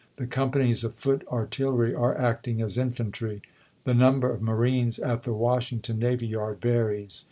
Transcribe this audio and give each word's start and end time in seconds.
The 0.15 0.25
companies 0.25 0.83
of 0.83 0.95
foot 0.95 1.21
artillery 1.31 1.93
are 1.93 2.17
acting 2.17 2.59
as 2.59 2.75
infantry. 2.79 3.43
The 3.83 3.93
number 3.93 4.31
of 4.31 4.41
marines 4.41 4.97
at 4.97 5.21
the 5.21 5.33
Washington 5.33 5.99
Navy 5.99 6.25
Yard 6.25 6.59
varies. 6.59 7.19